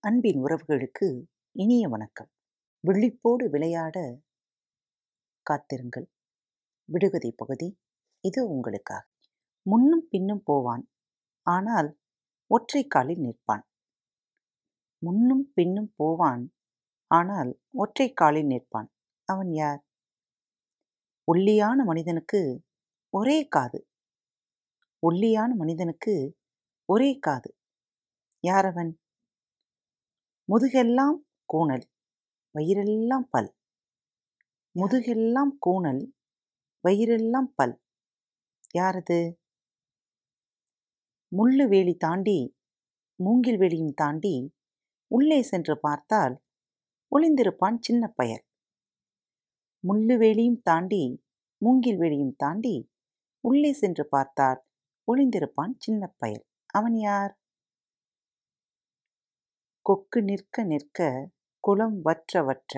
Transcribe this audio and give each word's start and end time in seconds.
அன்பின் 0.00 0.44
உறவுகளுக்கு 0.44 1.24
இனிய 1.52 1.88
வணக்கம். 1.88 2.30
விழிப்போடு 2.80 3.50
விளையாட 3.50 4.20
காத்திருங்கள். 5.42 6.10
விடுகதை 6.84 7.32
பகுதி 7.36 7.78
இது 8.20 8.48
உங்களுக்காக. 8.48 9.08
முன்னும் 9.62 10.06
பின்னும் 10.10 10.42
போவான் 10.44 10.90
ஆனால் 11.42 11.98
ஒற்றை 12.46 12.86
காலில் 12.86 13.18
நிற்பான். 13.18 13.62
முன்னும் 14.98 15.52
பின்னும் 15.54 15.92
போவான் 15.96 16.54
ஆனால் 17.06 17.60
ஒற்றை 17.70 18.12
காலில் 18.12 18.46
நிற்பான். 18.46 18.86
அவன் 19.24 19.52
யார்? 19.52 19.86
ஒல்லியான 21.24 21.84
மனிதனுக்கு 21.84 22.64
ஒரே 23.08 23.46
காது. 23.46 23.87
ஒல்லியான 25.00 25.54
மனிதனுக்கு 25.54 26.36
ஒரே 26.84 27.18
காது. 27.18 27.56
யாரவன்? 28.40 28.92
முதுகெல்லாம் 30.48 31.16
கூணல் 31.52 31.84
வயிறெல்லாம் 32.54 33.26
பல். 33.30 33.56
முதுகெல்லாம் 34.74 35.52
கூணல் 35.66 36.02
வயிறெல்லாம் 36.88 37.48
பல். 37.54 37.82
யாரது? 38.78 39.20
முள்ளு 41.36 41.68
வேலி 41.68 41.94
தாண்டி 41.94 42.56
மூங்கில் 43.14 43.58
வேலியும் 43.58 43.94
தாண்டி 43.94 44.54
உள்ளே 45.06 45.42
சென்று 45.42 45.80
பார்த்தால் 45.80 46.44
ஒளிந்திருப்பான் 47.12 47.76
சின்ன 47.80 48.08
பயல். 48.08 48.44
முள்ளு 49.88 50.14
வேலியும் 50.16 50.60
தாண்டி 50.62 51.24
மூங்கில் 51.58 51.98
வேலியும் 51.98 52.36
தாண்டி 52.36 52.90
உள்ளே 53.40 53.72
சென்று 53.72 54.08
பார்த்தால் 54.08 54.67
ஒளிந்திருப்பான் 55.08 55.74
சின்ன 55.78 56.14
பயல். 56.18 56.44
அவன் 56.66 56.96
யார்? 56.98 57.32
கொக்கு 59.86 60.22
நிற்க 60.22 60.64
நிற்க 60.64 61.30
குளம் 61.60 62.02
வற்ற 62.02 62.42
வற்ற. 62.44 62.72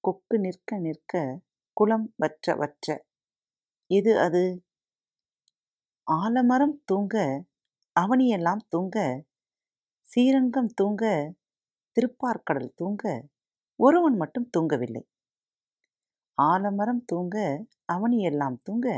கொக்கு 0.00 0.38
நிற்க 0.38 0.78
நிற்க 0.78 1.40
குளம் 1.72 2.14
வற்ற 2.16 2.56
வற்ற. 2.56 3.04
எது 3.90 4.18
அது? 4.18 4.62
ஆலமரம் 6.06 6.82
தூங்க 6.84 7.16
அவனியெல்லாம் 8.00 8.62
தூங்க 8.68 9.24
சீரங்கம் 10.08 10.70
தூங்க 10.74 11.04
திருப்பார்கடல் 11.96 12.70
தூங்க 12.74 13.04
ஒருவன் 13.76 14.16
மட்டும் 14.16 14.50
தூங்கவில்லை. 14.58 15.02
ஆலமரம் 16.38 17.04
தூங்க 17.04 17.36
அவனியெல்லாம் 17.92 18.56
தூங்க 18.62 18.88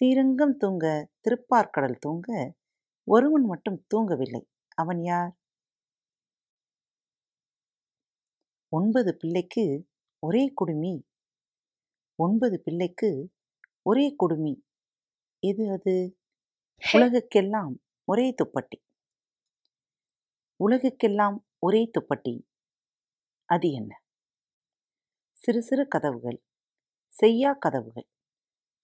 சீரங்கம் 0.00 0.56
தூங்க 0.56 1.10
திருப்பார்கடல் 1.24 1.96
தூங்க 1.98 2.28
ஒருவன் 3.08 3.44
மட்டும் 3.44 3.84
தூங்கவில்லை. 3.94 4.42
அவன் 4.74 5.02
யார்? 5.02 5.32
ஒன்பது 8.68 9.16
பிள்ளைக்கு 9.16 9.64
ஒரே 10.18 10.52
குடுமி. 10.54 10.94
ஒன்பது 12.18 12.60
பிள்ளைக்கு 12.60 13.32
ஒரே 13.82 14.14
குடுமி. 14.16 14.54
எது 15.40 15.70
அது? 15.72 16.16
உலகுக்கெல்லாம் 16.92 17.72
ஒரே 18.04 18.34
துப்பட்டி. 18.34 18.78
உலகுக்கெல்லாம் 20.60 21.36
ஒரே 21.58 21.90
துப்பட்டி. 21.98 22.34
அது 23.44 23.70
என்ன? 23.72 24.00
சிறு 25.32 25.62
சிறு 25.62 25.88
கதவுகள் 25.88 26.42
செய்யா 27.08 27.52
கதவுகள். 27.52 28.06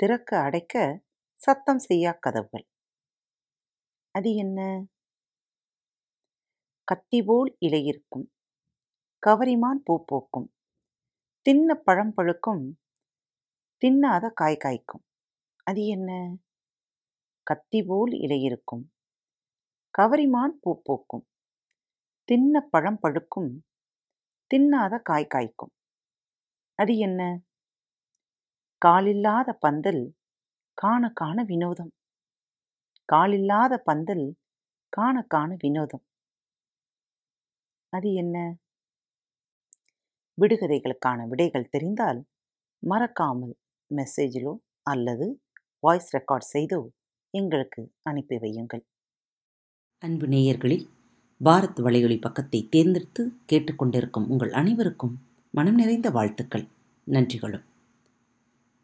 திறக்க 0.02 0.38
அடைக்க 0.38 1.02
சத்தம் 1.34 1.78
செய்யா 1.78 2.12
கதவுகள். 2.12 2.66
அது 4.10 4.34
என்ன? 4.34 4.86
கத்தி 6.84 7.22
போல் 7.22 7.56
இலை 7.58 7.84
இருக்கும். 7.84 8.32
கவரிமான் 9.26 9.82
பூ 9.84 10.04
பூக்கும். 10.04 10.54
தின்ன 11.40 11.74
பழம் 11.74 12.12
பழுக்கும். 12.16 12.70
தின்னாத 13.80 14.30
காய் 14.32 14.56
காய்க்கும். 14.64 15.04
அது 15.62 15.86
என்ன? 15.86 16.36
கத்தி 17.42 17.82
போல் 17.82 18.12
இலை 18.12 18.42
இருக்கும். 18.42 18.92
கவரிமான் 19.98 20.54
பூ 20.60 20.82
பூக்கும். 20.82 21.28
தின்ன 22.24 22.60
பழம் 22.60 22.98
பழுக்கும். 23.02 23.50
தின்னாத 24.54 25.00
காய் 25.02 25.26
காய்க்கும். 25.34 25.74
அது 26.74 26.96
என்ன? 26.96 27.40
காலில்லாத 28.86 29.52
பந்தல் 29.60 30.14
காண 30.74 31.10
காண 31.10 31.44
வினோதம். 31.44 31.92
காலில்லாத 33.12 33.76
பந்தல் 33.84 34.36
காண 34.88 35.22
காண 35.22 35.56
வினோதம். 35.58 36.04
அது 37.92 38.12
என்ன? 38.12 38.36
விடுகதைகளுக்கான 40.38 41.26
விடைகள் 41.28 41.68
தெரிந்தால் 41.68 42.26
மறக்காமல் 42.82 43.54
மெசேஜிலோ 43.90 44.54
அல்லது 44.82 45.42
வாய்ஸ் 45.78 46.16
ரெக்கார்ட் 46.16 46.48
செய்தோ 46.52 46.90
எங்களுக்கு 47.30 47.92
அனுப்பி 48.02 48.36
வையுங்கள். 48.36 48.84
அன்பு 50.02 50.26
நேயர்களில் 50.26 50.86
பாரத் 51.44 51.80
வலையொலி 51.80 52.20
பக்கத்தை 52.20 52.68
தேர்ந்தெடுத்து 52.68 53.32
கேட்டுக்கொண்டிருக்கும் 53.52 54.26
உங்கள் 54.28 54.52
அனைவருக்கும் 54.52 55.16
மனம் 55.54 55.74
நிறைந்த 55.74 56.10
வாழ்த்துக்கள். 56.10 56.66
நன்றிகளும். 57.06 57.64